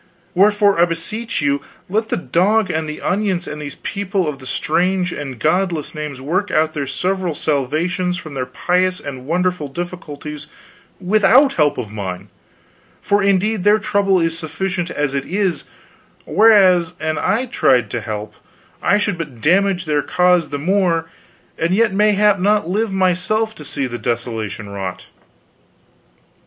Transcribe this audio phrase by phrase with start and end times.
[0.33, 4.47] Wherefore I beseech you let the dog and the onions and these people of the
[4.47, 10.47] strange and godless names work out their several salvations from their piteous and wonderful difficulties
[10.99, 12.29] without help of mine,
[12.99, 15.65] for indeed their trouble is sufficient as it is,
[16.25, 18.33] whereas an I tried to help
[18.81, 21.11] I should but damage their cause the more
[21.59, 25.05] and yet mayhap not live myself to see the desolation wrought."